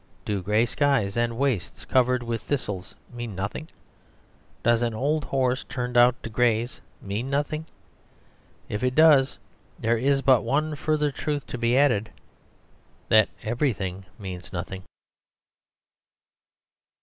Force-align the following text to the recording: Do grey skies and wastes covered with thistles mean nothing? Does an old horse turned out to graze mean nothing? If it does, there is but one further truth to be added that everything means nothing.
Do 0.25 0.41
grey 0.41 0.65
skies 0.65 1.15
and 1.15 1.37
wastes 1.37 1.85
covered 1.85 2.23
with 2.23 2.41
thistles 2.41 2.95
mean 3.13 3.35
nothing? 3.35 3.69
Does 4.63 4.81
an 4.81 4.95
old 4.95 5.25
horse 5.25 5.63
turned 5.65 5.95
out 5.95 6.15
to 6.23 6.29
graze 6.31 6.81
mean 7.03 7.29
nothing? 7.29 7.67
If 8.67 8.81
it 8.81 8.95
does, 8.95 9.37
there 9.77 9.99
is 9.99 10.23
but 10.23 10.41
one 10.43 10.75
further 10.75 11.11
truth 11.11 11.45
to 11.45 11.57
be 11.59 11.77
added 11.77 12.09
that 13.09 13.29
everything 13.43 14.05
means 14.17 14.51
nothing. 14.51 14.81